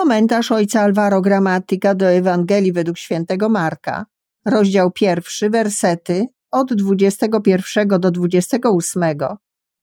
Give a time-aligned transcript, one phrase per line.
[0.00, 4.06] Komentarz ojca Alvaro Gramatyka do Ewangelii według świętego Marka,
[4.46, 9.02] rozdział pierwszy, wersety od 21 do 28,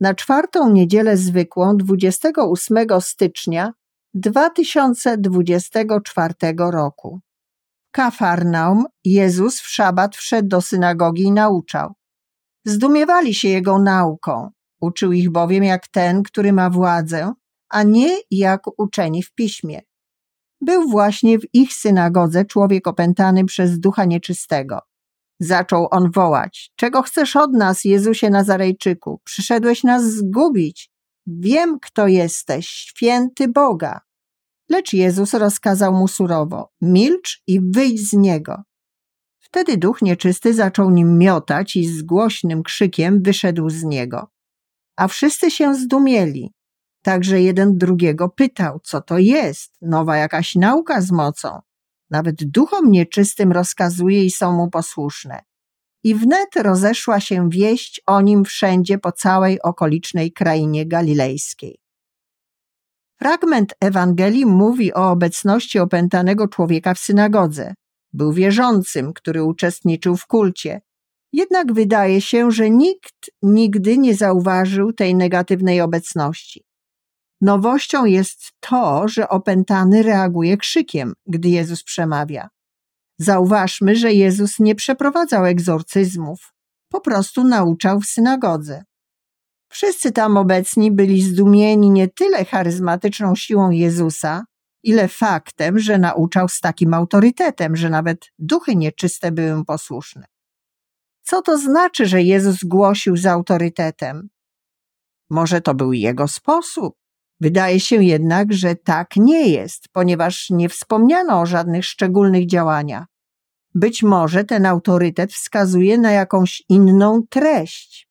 [0.00, 3.72] na czwartą niedzielę zwykłą 28 stycznia
[4.14, 7.20] 2024 roku.
[7.90, 11.94] Kafarnaum Jezus w szabat wszedł do synagogi i nauczał.
[12.64, 14.50] Zdumiewali się jego nauką.
[14.80, 17.32] Uczył ich bowiem jak ten, który ma władzę,
[17.68, 19.80] a nie jak uczeni w piśmie.
[20.64, 24.78] Był właśnie w ich synagodze człowiek opętany przez ducha nieczystego.
[25.40, 29.20] Zaczął on wołać: Czego chcesz od nas, Jezusie Nazarejczyku?
[29.24, 30.90] Przyszedłeś nas zgubić.
[31.26, 34.00] Wiem, kto jesteś, święty Boga.
[34.70, 38.62] Lecz Jezus rozkazał mu surowo: Milcz i wyjdź z niego.
[39.38, 44.28] Wtedy duch nieczysty zaczął nim miotać i z głośnym krzykiem wyszedł z niego.
[44.96, 46.53] A wszyscy się zdumieli.
[47.04, 51.60] Także jeden drugiego pytał, co to jest, nowa jakaś nauka z mocą.
[52.10, 55.40] Nawet duchom nieczystym rozkazuje i są mu posłuszne.
[56.04, 61.78] I wnet rozeszła się wieść o nim wszędzie po całej okolicznej krainie galilejskiej.
[63.18, 67.74] Fragment Ewangelii mówi o obecności opętanego człowieka w synagodze.
[68.12, 70.80] Był wierzącym, który uczestniczył w kulcie.
[71.32, 76.64] Jednak wydaje się, że nikt nigdy nie zauważył tej negatywnej obecności.
[77.44, 82.48] Nowością jest to, że opętany reaguje krzykiem, gdy Jezus przemawia.
[83.18, 86.52] Zauważmy, że Jezus nie przeprowadzał egzorcyzmów,
[86.88, 88.84] po prostu nauczał w synagodze.
[89.68, 94.44] Wszyscy tam obecni byli zdumieni nie tyle charyzmatyczną siłą Jezusa,
[94.82, 100.24] ile faktem, że nauczał z takim autorytetem, że nawet duchy nieczyste były mu posłuszne.
[101.22, 104.28] Co to znaczy, że Jezus głosił z autorytetem?
[105.30, 107.03] Może to był jego sposób?
[107.40, 113.04] Wydaje się jednak, że tak nie jest, ponieważ nie wspomniano o żadnych szczególnych działaniach.
[113.74, 118.08] Być może ten autorytet wskazuje na jakąś inną treść.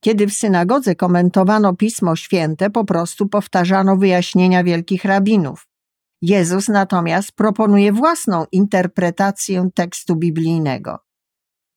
[0.00, 5.68] Kiedy w synagodze komentowano Pismo Święte, po prostu powtarzano wyjaśnienia wielkich rabinów.
[6.22, 10.98] Jezus natomiast proponuje własną interpretację tekstu biblijnego.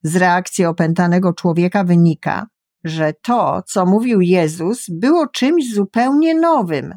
[0.04, 2.48] Z reakcji opętanego człowieka wynika,
[2.84, 6.96] że to, co mówił Jezus, było czymś zupełnie nowym,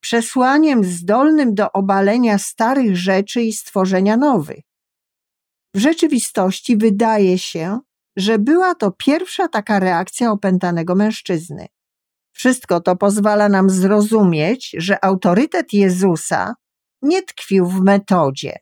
[0.00, 4.60] przesłaniem zdolnym do obalenia starych rzeczy i stworzenia nowych.
[5.74, 7.78] W rzeczywistości wydaje się,
[8.16, 11.66] że była to pierwsza taka reakcja opętanego mężczyzny.
[12.32, 16.54] Wszystko to pozwala nam zrozumieć, że autorytet Jezusa
[17.02, 18.56] nie tkwił w metodzie,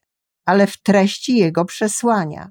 [0.46, 2.50] ale w treści jego przesłania.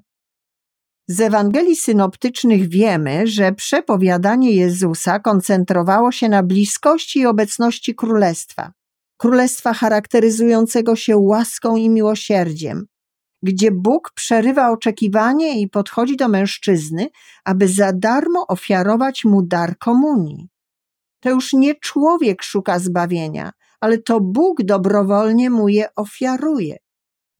[1.10, 8.72] Z Ewangelii synoptycznych wiemy, że przepowiadanie Jezusa koncentrowało się na bliskości i obecności królestwa.
[9.16, 12.86] Królestwa charakteryzującego się łaską i miłosierdziem,
[13.42, 17.08] gdzie Bóg przerywa oczekiwanie i podchodzi do mężczyzny,
[17.44, 20.48] aby za darmo ofiarować mu dar komunii.
[21.20, 26.76] To już nie człowiek szuka zbawienia, ale to Bóg dobrowolnie mu je ofiaruje.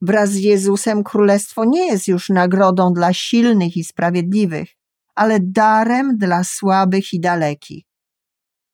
[0.00, 4.68] Wraz z Jezusem królestwo nie jest już nagrodą dla silnych i sprawiedliwych,
[5.14, 7.84] ale darem dla słabych i dalekich.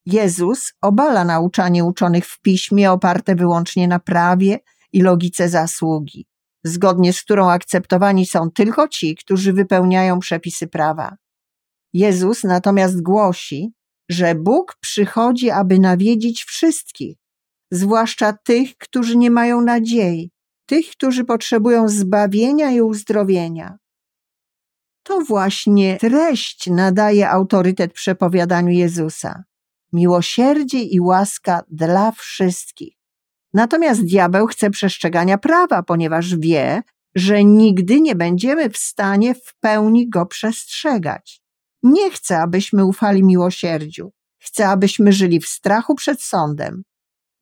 [0.06, 4.58] Jezus obala nauczanie uczonych w piśmie oparte wyłącznie na prawie
[4.92, 6.26] i logice zasługi,
[6.64, 11.16] zgodnie z którą akceptowani są tylko ci, którzy wypełniają przepisy prawa.
[11.92, 13.72] Jezus natomiast głosi,
[14.08, 17.16] że Bóg przychodzi, aby nawiedzić wszystkich,
[17.70, 20.30] zwłaszcza tych, którzy nie mają nadziei,
[20.66, 23.78] tych, którzy potrzebują zbawienia i uzdrowienia.
[25.02, 29.44] To właśnie treść nadaje autorytet przepowiadaniu Jezusa.
[29.92, 32.96] Miłosierdzie i łaska dla wszystkich.
[33.54, 36.82] Natomiast diabeł chce przestrzegania prawa, ponieważ wie,
[37.14, 41.40] że nigdy nie będziemy w stanie w pełni go przestrzegać.
[41.82, 44.12] Nie chce, abyśmy ufali miłosierdziu.
[44.38, 46.82] Chce, abyśmy żyli w strachu przed sądem.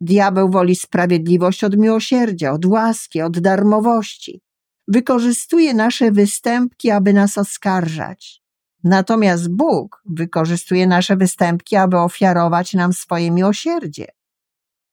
[0.04, 4.42] Diabeł woli sprawiedliwość od miłosierdzia, od łaski, od darmowości.
[4.88, 8.42] Wykorzystuje nasze występki, aby nas oskarżać.
[8.84, 14.06] Natomiast Bóg wykorzystuje nasze występki, aby ofiarować nam swoje miłosierdzie.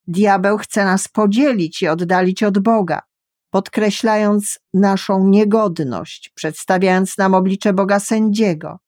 [0.08, 3.02] Diabeł chce nas podzielić i oddalić od Boga,
[3.50, 8.80] podkreślając naszą niegodność, przedstawiając nam oblicze Boga sędziego.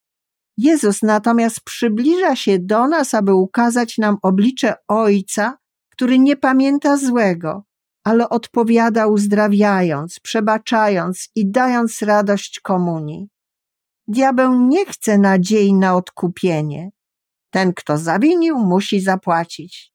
[0.57, 5.60] Jezus natomiast przybliża się do nas, aby ukazać nam oblicze Ojca,
[6.01, 7.63] który nie pamięta złego,
[8.03, 13.27] ale odpowiada uzdrawiając, przebaczając i dając radość komunii.
[14.07, 16.89] Diabeł nie chce nadziei na odkupienie.
[17.49, 19.93] Ten, kto zawinił, musi zapłacić.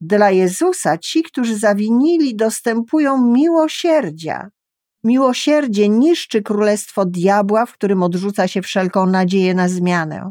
[0.00, 4.50] Dla Jezusa ci, którzy zawinili, dostępują miłosierdzia.
[5.04, 10.30] Miłosierdzie niszczy królestwo diabła, w którym odrzuca się wszelką nadzieję na zmianę.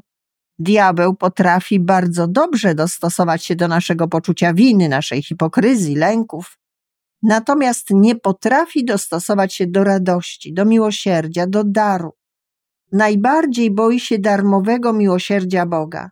[0.60, 6.57] Diabeł potrafi bardzo dobrze dostosować się do naszego poczucia winy, naszej hipokryzji, lęków.
[7.24, 12.12] Natomiast nie potrafi dostosować się do radości, do miłosierdzia, do daru.
[12.92, 16.10] Najbardziej boi się darmowego miłosierdzia Boga.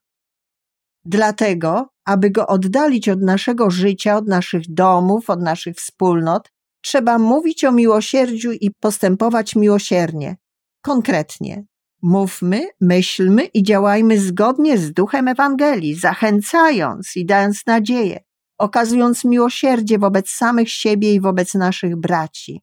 [1.05, 6.51] Dlatego, aby go oddalić od naszego życia, od naszych domów, od naszych wspólnot,
[6.81, 10.37] trzeba mówić o miłosierdziu i postępować miłosiernie,
[10.81, 11.63] konkretnie.
[12.05, 18.19] Mówmy, myślmy i działajmy zgodnie z duchem Ewangelii, zachęcając i dając nadzieję,
[18.57, 22.61] okazując miłosierdzie wobec samych siebie i wobec naszych braci.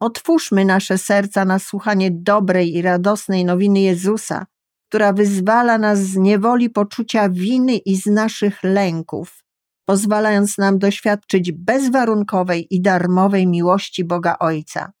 [0.00, 4.46] Otwórzmy nasze serca na słuchanie dobrej i radosnej nowiny Jezusa,
[4.88, 9.44] która wyzwala nas z niewoli poczucia winy i z naszych lęków,
[9.84, 14.92] pozwalając nam doświadczyć bezwarunkowej i darmowej miłości Boga Ojca.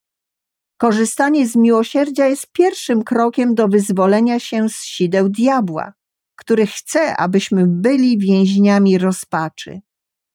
[0.78, 5.92] Korzystanie z miłosierdzia jest pierwszym krokiem do wyzwolenia się z sideł diabła,
[6.36, 9.80] który chce, abyśmy byli więźniami rozpaczy.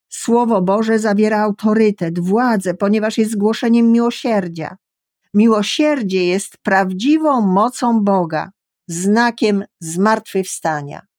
[0.10, 4.78] Słowo Boże zawiera autorytet, władzę, ponieważ jest głoszeniem miłosierdzia.
[5.34, 8.52] Miłosierdzie jest prawdziwą mocą Boga,
[8.88, 11.11] znakiem zmartwychwstania.